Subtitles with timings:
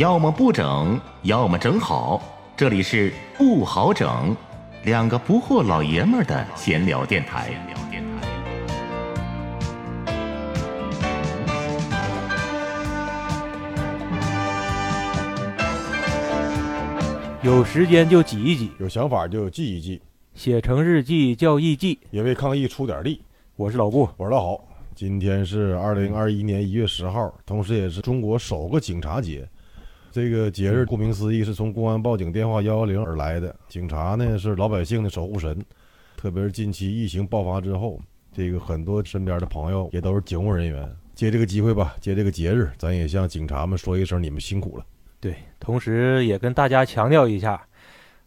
[0.00, 2.22] 要么不整，要么整好。
[2.56, 4.34] 这里是不好整，
[4.84, 7.50] 两个不惑老爷们儿的闲聊电台。
[17.42, 20.00] 有时间就挤一挤，有想法就记一记，
[20.32, 21.98] 写成日记叫艺记。
[22.10, 23.20] 也为抗疫出点力。
[23.54, 29.46] 我是老顾，我是老好，今天是二零二一年一月十号，同时也是中国首个警察节。
[30.12, 33.54] 这个节日顾名思义是从公安报警电话幺幺零而来的。
[33.68, 35.64] 警察呢是老百姓的守护神，
[36.16, 38.00] 特别是近期疫情爆发之后，
[38.32, 40.90] 这个很多身边的朋友也都是警务人员。
[41.14, 44.84] 借这个机会吧，借这个节日，咱也向警察们说一声，你们辛苦了。
[45.20, 47.62] 对，同时也跟大家强调一下，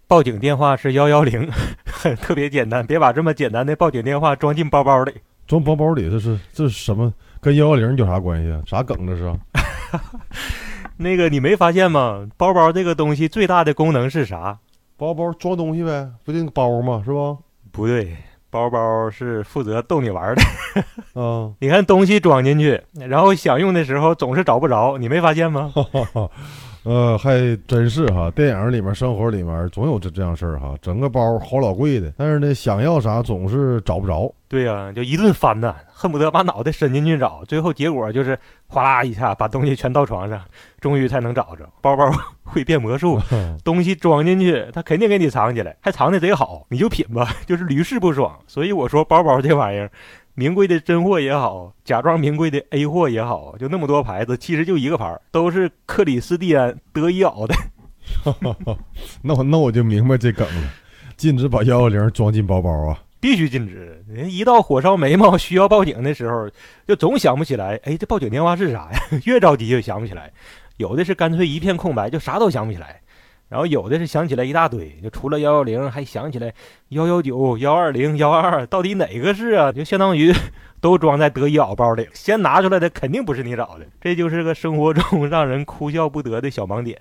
[0.08, 1.50] 报警电话是幺幺零，
[2.22, 5.12] 特别简单，别把这么简单的报警电话装进包包里。
[5.48, 7.14] 装包包里这是这是什么？
[7.42, 8.62] 跟幺幺零有啥关系啊？
[8.66, 9.38] 啥梗这是啊？
[10.98, 12.28] 那个你没发现吗？
[12.38, 14.60] 包包这个东西最大的功能是啥？
[14.98, 17.02] 包包装东西呗，不就个包吗？
[17.04, 17.38] 是吧？
[17.72, 18.16] 不对，
[18.50, 20.42] 包包是负责逗你玩的。
[21.16, 25.74] 嗯， 你看东西装进去，然后想用的时候总是找不着，你没发现吗？
[26.84, 30.76] 呃，还真是哈，电影里面、生活里面总有这这样事儿哈。
[30.82, 34.34] 整个包好老贵的，但是呢，想要啥总是找不着。
[34.50, 40.42] 对呀、就一顿翻呐，恨不得把脑袋伸进去找，最后结果就是哗啦一下把东西全倒床上，
[40.82, 41.68] 终于才能找着。
[41.82, 42.12] 包包
[42.44, 43.18] 会变魔术，
[43.64, 48.38] 东西装进去，他肯定给你藏起来，还藏的贼好，你就品吧， 就是屡试不爽。
[48.46, 49.90] 所以我说，包包这玩意儿，
[50.36, 57.54] 名贵的真货也好，假装名贵的 A 货也好，就那么多牌子，其实就一个牌儿，都是克里斯蒂安德伊奥的。
[59.22, 60.74] 那我那我就明白这梗了，
[61.16, 63.00] 禁止把幺幺零装进包包啊。
[63.20, 64.04] 必须禁止！
[64.06, 66.50] 人一到火烧眉毛需要报警的时候，
[66.86, 69.00] 就总想不起来，哎，这报警电话是啥呀？
[69.24, 70.30] 越着急越想不起来。
[70.76, 73.00] 有的是干脆一片空白，就啥都想不起来。
[73.54, 76.52] 然后有的是想起来一大堆，就除了幺幺零，还想起来
[76.90, 79.72] 幺幺九、幺二零、幺二二，到底哪个是啊？
[79.72, 80.34] 就相当于
[80.82, 83.86] 都装在得意袄包里，先拿出来的肯定不是你找的。
[84.02, 87.00] 这就是个生活中让人哭笑不得的小盲点。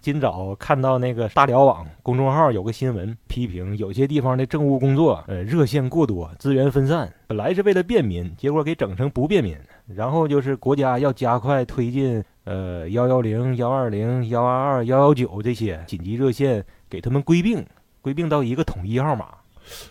[0.00, 9.56] 今早看到那个大辽网公众号有个新闻，批评有些地方的政务工作，呃，热线过多，资源分散，本来是为了便民，结果给整成不便民。
[9.94, 17.64] 然后就是国家要加快推进，呃，幺幺零、幺二零、幺二二、幺幺九这些紧急热线，给他们归并，
[18.02, 19.26] 归并到一个统一号码。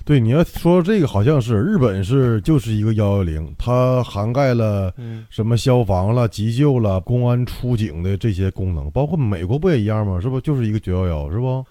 [0.05, 10.19] 对，你要说这个好像是日本是就是一个幺幺零，它涵盖了嗯，什么消防了、急救了、公安出警的这些功能，包括美国不也一样吗？
[10.19, 11.63] 是不就是一个九幺幺是不？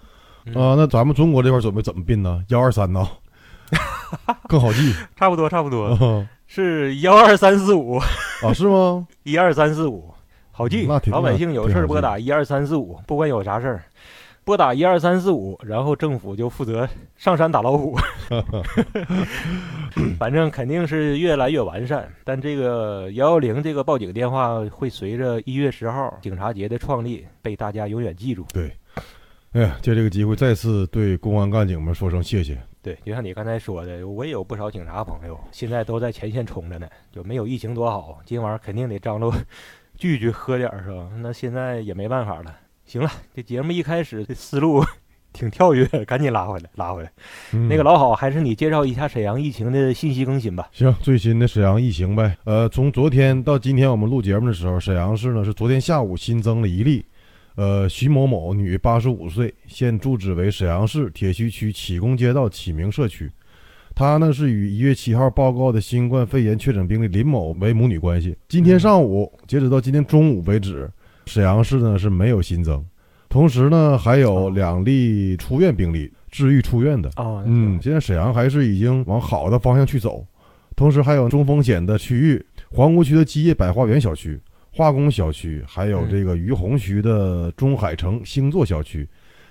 [0.45, 2.41] 嗯啊，那咱们中国这块准备怎么并呢？
[2.47, 3.05] 幺二三呢？
[4.47, 6.29] 更好记差不多差不多啊？
[6.47, 7.97] 是幺二三四五
[8.41, 9.05] 啊，是吗？
[9.23, 10.11] 一二三四五，
[10.51, 13.83] 好记老百姓有事儿拨打一二三四五，不管有啥事儿，
[14.43, 16.87] 拨打一二三四五，然后政府就负责
[17.17, 17.97] 上山打老虎。
[20.17, 28.45] 反正肯定是越来越完善，但这个幺幺零这个报警电话会随着一月十号警察节的创立被大家永远记住。
[28.53, 28.71] 对
[29.51, 32.57] 哎呀，借这个机会再次对公安干警们说声谢谢。
[32.87, 39.29] 对，就像你刚才说的，我也有不少警察朋友，现在都在前线冲着呢，就没有疫情多好，今晚肯定得张罗
[39.97, 41.09] 聚聚喝点儿是吧？
[41.17, 42.55] 那现在也没办法了。
[42.85, 44.81] 行了，这节目一开始这思路
[45.33, 47.11] 挺跳跃，赶紧拉回来，拉回来。
[47.51, 50.69] 嗯那个老好，还是你介绍一下沈阳疫情的信息更新吧。
[50.71, 52.37] 行，最新的沈阳疫情呗。
[52.45, 57.05] 呃，从昨天到今天我们录节目的时候，沈阳市呢是昨天下午新增了一例，
[57.57, 63.31] 呃，徐某某，女，八十五岁，现住址为沈阳市铁西区启功街道启明社区。
[63.95, 68.37] 她呢是与一月七号报告的新冠肺炎确诊病例林某为母女关系。
[68.47, 70.87] 今天上午，截止到今天中午为止，
[71.25, 72.85] 沈阳市呢是没有新增，
[73.27, 77.09] 同时呢还有两例出院病例，治愈出院的。
[77.15, 80.23] 啊，嗯，现在沈阳还是已经往好的方向去走，
[80.75, 84.39] 同时还有中风险的区域，皇姑区的基业百花园小区、
[84.77, 89.09] 化工小区，还有嗯这个于洪区的中海城星座小区，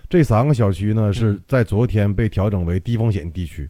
[0.08, 3.68] 这三个小区呢是嗯在昨天被调整为低风险地区。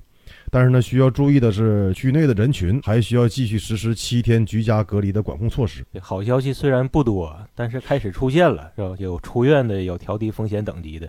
[0.50, 5.84] 但是呢，需要注意的是，区内的人群还需要继续实施七天居家隔离的管控措施。
[6.00, 8.94] 好消息虽然不多，但是开始出现了，是吧？
[8.98, 11.08] 有出院的，有调低风险等级的，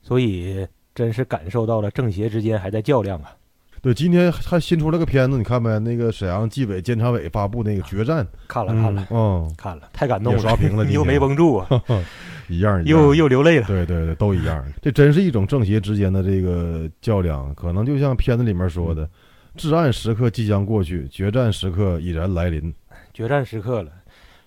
[0.00, 3.36] 所以真是感受到了政协之间还在较量啊。
[3.82, 5.76] 对，今天还新出了个片子，你看没？
[5.80, 11.68] 那个沈阳纪委监察委发布那个决战，看了看了、嗯，看了，太感动了，刷屏了 你又没绷住啊，
[12.48, 13.66] 一样，又又流泪了。
[13.66, 14.64] 对对对，都一样。
[14.80, 19.10] 这真是一种政协之间的这个较量，可能就像片子里面说的，
[19.56, 22.72] 至暗时刻即将过去，决战时刻已然来临。
[23.12, 23.90] 决战时刻了。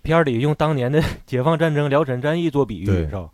[0.01, 3.27] 片儿里用当年的 解放战争辽沈战役做比喻，对是吧？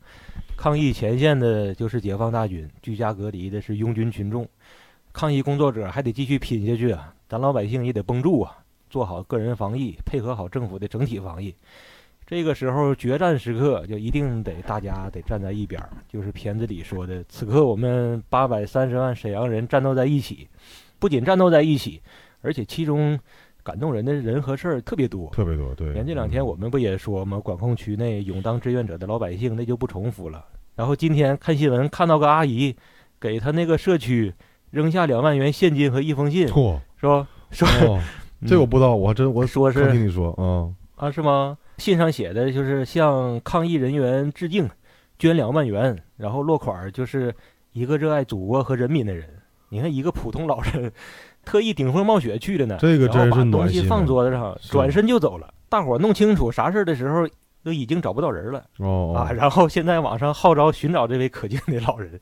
[0.57, 4.47] 抗疫前线的就是解放大军，居家隔离的是拥军群众，
[5.13, 8.57] 抗疫工作者还得继续拼下去啊，咱老百姓也得绷住啊，
[8.89, 11.53] 做好个人防疫，配合好政府的整体防疫。
[12.25, 20.47] 这个时候决战时刻，就一定得大家得站在一边儿，就是片子里说的，此刻我们八百三十万沈阳人战斗在一起，
[20.97, 22.01] 不仅战斗在一起，
[22.41, 23.19] 而且其中
[23.63, 25.29] 感动人的人和事儿特别多。
[25.31, 25.91] 特别多，对。
[25.91, 27.37] 连这两天我们不也说吗？
[27.37, 30.45] 管控区内勇当志愿者的老百姓，那就不重复了。
[30.75, 32.73] 然后今天看新闻，看到个阿姨
[33.19, 34.33] 给她那个社区
[34.71, 37.27] 扔下两万元现金和一封信，嚯，是吧？
[37.51, 38.01] 说、哦，
[38.47, 41.57] 这我不知道，我还真我说是听你说啊，啊，是吗？
[41.77, 44.69] 信上写的就是向抗疫人员致敬，
[45.19, 47.33] 捐两万元，然后落款儿就是
[47.73, 49.27] 一个热爱祖国和人民的人。
[49.69, 50.91] 你看，一个普通老人，
[51.43, 55.53] 特意顶风冒雪去了呢，这个真是然后把东西放桌子上，转身就走了。
[55.69, 57.27] 大伙儿弄清楚啥事儿的时候，
[57.63, 59.31] 都已经找不到人了哦啊。
[59.31, 62.19] 然后现在网上号召寻找这位可敬的老人，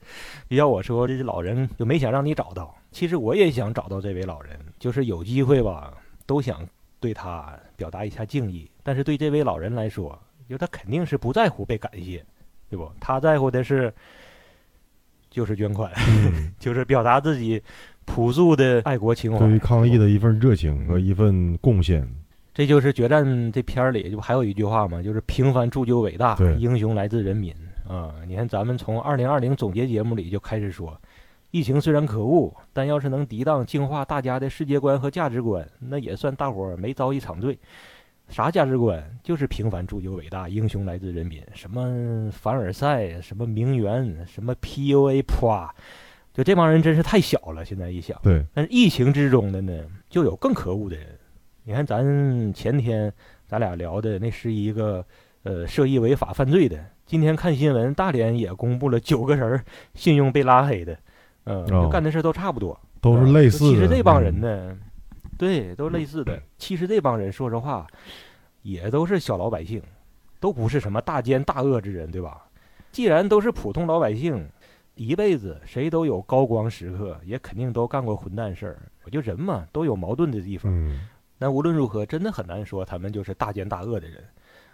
[0.50, 2.76] 要我说，这老人就没想让你找到。
[2.92, 5.94] 其实我也想找到这位老人，就是有机会吧，
[6.26, 6.68] 都想
[7.00, 8.70] 对他表达一下敬意。
[8.82, 10.20] 但是对这位老人来说，
[10.50, 12.26] 就他肯定是不在乎被感谢，
[12.70, 12.92] 对不？
[13.00, 13.94] 他在乎的是，
[15.30, 17.62] 就是捐款，嗯 就是表达自己
[18.06, 19.38] 朴素的爱国情怀。
[19.38, 22.02] 对于抗疫的一份热情和一份贡献，
[22.60, 27.56] 这就是《决战》这片儿里就还有一句话嘛，就是平凡铸就伟大，英雄来自人民
[27.88, 31.00] 啊、你看咱们从二零二零总结节目里就开始说，
[31.52, 37.58] 疫情虽然可恶，但要是能涤荡净化大家的世界观和价值观，那也算大伙儿没遭一场罪。
[38.28, 39.02] 啥价值观？
[39.24, 41.42] 就是平凡铸就伟大，英雄来自人民。
[41.54, 45.74] 什么凡尔赛，什么名媛，什么 PUA 啪，
[46.34, 47.64] 就这帮人真是太小了。
[47.64, 48.20] 现在一想。
[48.22, 51.08] 对，但是疫情之中的呢，就有更可恶的人。
[51.64, 53.12] 你看，咱前天
[53.46, 55.06] 咱俩聊的那是一个
[55.44, 59.64] 呃涉疫违法犯罪的，今天看新闻，大连也公布了九个人
[59.94, 60.98] 信用被拉黑的，
[61.44, 63.70] 嗯、哦干的事都差不多，都是类似的。
[63.72, 64.78] 其实这帮人嗯，呢，
[65.38, 66.42] 对，都类似的。
[66.58, 67.86] 其实这帮人说实话，
[68.64, 69.82] 也都是小老百姓，
[70.40, 72.46] 都不是什么大奸大恶之人，对吧？
[72.92, 74.50] 既然都是普通老百姓，
[74.96, 78.80] 一辈子谁都有高光时刻，也肯定都干过混蛋事儿。
[79.04, 80.72] 我就人嘛，都有矛盾的地方。
[80.74, 81.08] 嗯，
[81.40, 84.24] 但无论如何，真的很难说他们就是大奸大恶的人。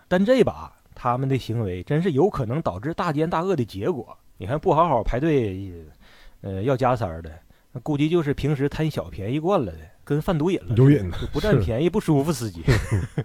[0.08, 4.18] 但这把他们的行为真是有可能导致大奸大恶的结果。
[4.38, 5.72] 你看，不好好排队，
[6.42, 7.32] 呃，要加塞儿的，
[7.72, 12.62] 那估计就是平时贪小便宜惯了的，跟贩毒瘾了，有瘾就不占便宜不舒服司机。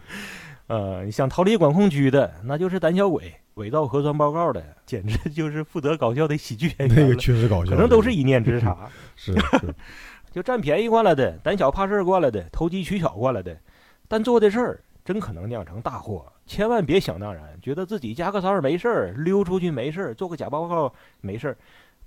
[0.68, 8.88] 呃，你想逃离管控区的，那就是胆小鬼，伪造核酸报告的，简直就是负责搞笑的喜剧演员那个确实搞笑，可能都是一念之差。
[9.16, 9.74] 是是，
[10.30, 13.56] 就占便宜惯了的，胆小怕事惯了的，投机取巧惯了的，
[14.08, 16.24] 但做的事儿真可能酿成大祸。
[16.46, 21.56] 千万别想当然，觉得自己加个塞儿没事儿，溜出去没事儿，做个假报告没事儿。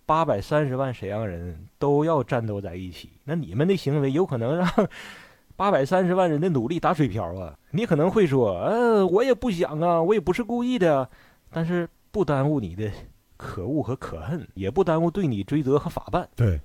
[0.05, 4.67] 八百三十万沈阳人都要战斗在一起，那你们的行为有可能让
[5.55, 7.57] 八百三十万人的努力打水漂啊！
[7.71, 11.09] 你可能会说，呃，我也不想啊，我也不是故意的，
[11.49, 12.91] 但是不耽误你的
[13.37, 16.27] 可恶和可恨，也不耽误对你追责和法办。
[16.35, 16.59] 对，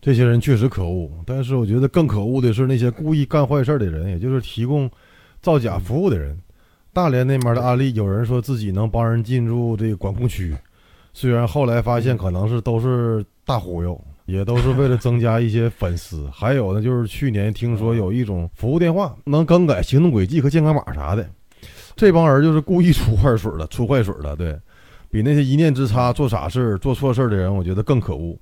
[0.00, 4.88] 这些人确实可恶，但是我觉得更可恶的是那些故意干坏事的人，也就是提供
[5.42, 6.38] 造假服务的人。
[6.92, 10.56] 大连那边的案例，有人说自己能帮人进入这个管控区，
[11.12, 16.28] 虽然后来发现可能是都是大忽悠，也都是为了增加一些粉丝。
[16.32, 21.28] 还有呢，就是去年听说有一种服务电话能更改行动轨迹和健康码啥的，
[21.94, 24.58] 这帮人就是故意出坏水的，出坏水的，对
[25.10, 28.36] 比那些一念之差做傻事、做错事的人，我觉得更可恶。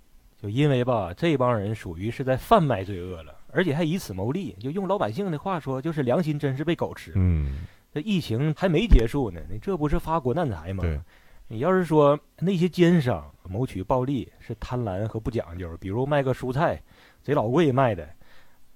[0.46, 4.52] 就因为吧，这帮人属于是在贩卖罪恶了，而且还以此牟利。
[4.60, 7.10] 就用老百姓的话说，就是良心真是被狗吃。
[7.16, 10.84] 嗯，这疫情还没结束呢，你这不是发国难财吗？
[10.84, 11.00] 对，
[11.48, 16.80] 你要是说那些奸商谋取暴利是贪婪和不讲究，比如卖个蔬菜
[17.24, 18.08] 贼老贵卖的，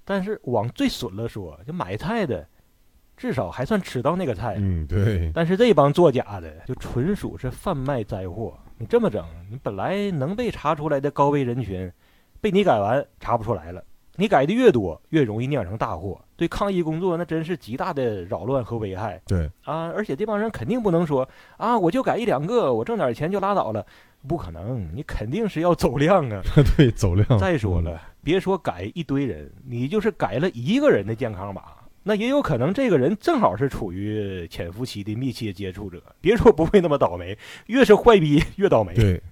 [0.04, 2.44] 但是往最损了说，就买菜的
[3.16, 4.56] 至少还算吃到那个菜。
[4.58, 8.58] 嗯，对，但是这帮作假的就纯属是贩卖灾祸。
[8.80, 11.92] 你这么整，你本来能被查出来的高危人群，
[12.40, 13.84] 被你改完查不出来了。
[14.16, 19.92] 你改的越多，越容易酿成大祸，对抗疫工作那真是极大的扰乱和危害对，啊！
[19.94, 23.84] 而且这帮人肯定不能说啊，我就改一两个，我挣点钱就拉倒了，
[24.26, 26.40] 不可能，你肯定是要走量啊。
[26.74, 27.38] 对，走量。
[27.38, 31.62] 再说了，别说改一堆人，你就是改了一个人的健康码，
[32.02, 36.02] 那也有可能这个人正好是处于潜伏期的密切接触者。
[36.20, 38.94] 别说不会那么倒霉，越是坏逼越倒霉。
[38.94, 39.22] 对，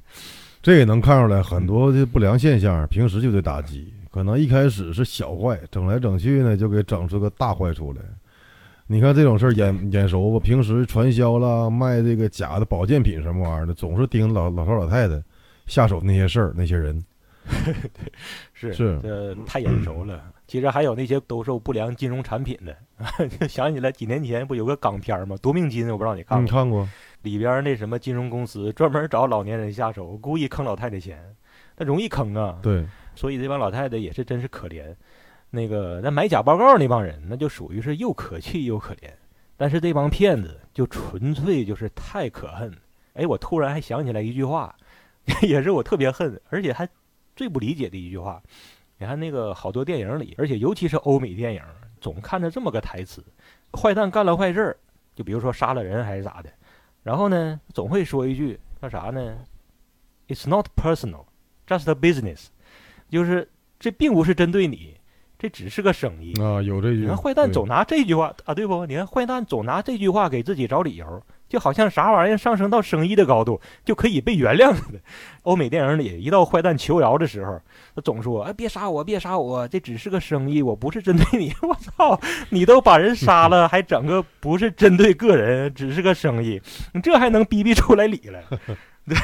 [0.63, 3.93] 这也能看出来很多的不良现象，平时就得打击。
[4.11, 8.01] 可能一开始是小坏，整来整去呢，就给整出个大坏出来。
[8.87, 10.41] 你看这种事儿眼眼熟吧？
[10.43, 15.23] 平时传销啦、卖这个假的保健品什么玩意儿的，总是盯老老头老太太
[15.67, 17.05] 下手那些事儿，那些人
[18.55, 20.21] 是是这太眼熟了。
[20.49, 25.37] 其实还有那些兜售不良金融产品的，就 想起来几年前不有个港片儿吗？
[25.43, 26.43] 夺命金，我不知道你看过。
[26.43, 26.89] 你看过？
[27.23, 31.23] 里边那什么金融公司专门找老年人下手，故意坑老太太钱，
[31.77, 32.59] 那容易坑啊。
[32.63, 34.97] 对，所以这帮老太太也是真是可怜。
[35.51, 39.11] 那个那买假报告那帮人，那就属于是又可气又可怜。
[39.57, 42.73] 但是这帮骗子就纯粹就是太可恨。
[43.15, 44.75] 哎，我突然还想起来一句话，
[45.43, 46.89] 也是我特别恨，而且还
[47.37, 48.41] 最不理解的一句话。
[48.99, 51.63] 你看那个好多电影里，而且尤其是欧美电影，
[52.01, 53.25] 总看着这么个台词：
[53.73, 54.77] 坏蛋干了坏事儿，
[55.15, 56.51] 就比如说杀了人还是咋的，
[57.03, 59.39] 然后呢总会说一句叫啥呢
[60.27, 61.27] ？It's not personal,
[61.67, 62.47] just a business，
[63.09, 64.97] 就是这并不是针对你。
[65.39, 67.03] 这只是个生意啊，有这句。
[67.03, 68.85] 你看坏蛋总拿这句话啊，对不？
[68.87, 74.99] 你看坏蛋总拿这句话给自己找理由，就好像啥玩意儿上升到生意的高度就可以被原谅似的。
[75.45, 77.59] 欧美电影里一到坏蛋求饶的时候，
[77.95, 86.61] 他总说：“哎，别杀我，别杀我，这只是个生意，我不是针对你。” 我操，你都把人杀了，还整个不是针对个人，只是个生意，
[86.93, 88.45] 你这还能逼逼出来理来？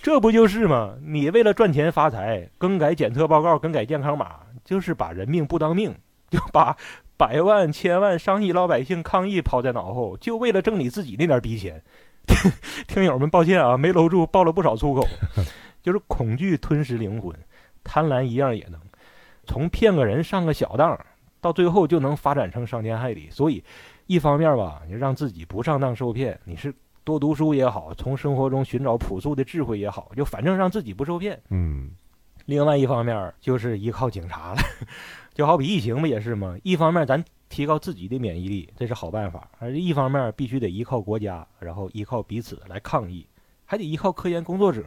[0.00, 0.94] 这不就是吗？
[1.02, 5.92] 你为了赚钱发财，更改检测报告，更改健康码，就是把人命不当命，
[6.30, 6.76] 就把
[7.16, 11.82] 百万、千万、上亿老百姓抗议抛在脑后，就为了挣你自己那点逼钱。
[12.88, 15.06] 听友们，抱歉啊，没搂住，爆了不少粗口。
[15.82, 17.36] 就是恐惧吞噬灵魂，
[17.84, 18.80] 贪婪一样也能，
[19.44, 20.98] 从骗个人上个小当，
[21.42, 23.28] 到最后就能发展成伤天害理。
[23.30, 23.62] 所以，
[24.06, 31.38] 一方面吧，你让自己不上当受骗，你是多读书也好，从生活中寻找朴素的智慧也好，就反正让自己不受骗。
[31.50, 31.90] 嗯，
[32.46, 34.60] 另外一方面就是依靠警察了，
[35.34, 36.56] 就好比疫情不也是吗？
[36.62, 43.26] 一方面咱提高自己的免疫力，这是好办法；而一方面必须得依靠国家，然后依靠彼此来抗疫，
[43.64, 44.84] 还得依靠科研工作者，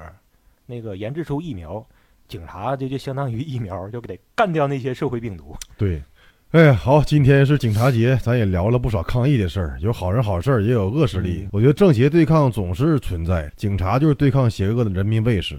[0.65, 1.85] 那个研制出疫苗。
[2.27, 5.55] 警察这就相当于疫苗，就得干掉那些社会病毒。
[5.77, 6.03] 对。
[6.51, 11.41] 哎，好，今天是警察节，咱也聊了不少抗疫的事儿，有好人好事儿，也有恶势力。
[11.43, 15.57] 嗯我觉得正邪对抗总是存在，警察就是对抗邪恶的人民卫士。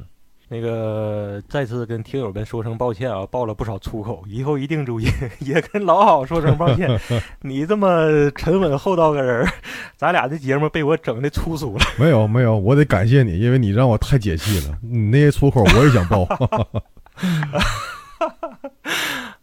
[0.50, 5.06] 那个再次跟听友们说声抱歉啊，爆了不少粗口，以后一定注意。
[5.40, 6.88] 也跟老好说声抱歉，
[7.42, 9.52] 你这么沉稳厚道个人儿，
[9.96, 11.84] 咱俩这节目被我整的粗俗了。
[11.98, 14.78] 没有没有，我得感谢你，因为你让我太解气了。
[14.82, 16.26] 你那些粗口我也想爆。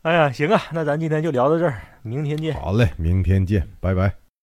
[0.01, 2.53] 哎呀，行啊，那咱今天就聊到这儿，明天见。
[2.55, 4.24] 好嘞，明天见，拜拜。